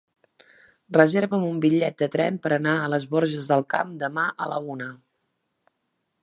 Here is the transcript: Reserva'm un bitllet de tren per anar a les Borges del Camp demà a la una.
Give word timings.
Reserva'm 0.95 1.43
un 1.49 1.59
bitllet 1.65 1.99
de 2.03 2.07
tren 2.15 2.39
per 2.45 2.51
anar 2.57 2.73
a 2.79 2.87
les 2.95 3.05
Borges 3.13 3.51
del 3.53 3.67
Camp 3.75 3.93
demà 4.05 4.25
a 4.47 4.49
la 4.55 4.59
una. 4.79 4.89